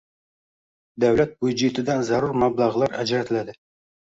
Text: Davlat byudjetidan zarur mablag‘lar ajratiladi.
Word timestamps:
Davlat 1.03 1.35
byudjetidan 1.45 2.01
zarur 2.09 2.35
mablag‘lar 2.45 2.99
ajratiladi. 3.05 3.57